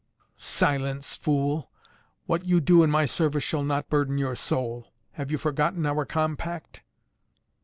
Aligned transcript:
"Silence, 0.35 1.15
fool! 1.15 1.69
What 2.25 2.43
you 2.43 2.59
do 2.59 2.81
in 2.81 2.89
my 2.89 3.05
service 3.05 3.43
shall 3.43 3.61
not 3.61 3.87
burden 3.87 4.17
your 4.17 4.35
soul! 4.35 4.87
Have 5.11 5.29
you 5.29 5.37
forgotten 5.37 5.85
our 5.85 6.05
compact?" 6.05 6.81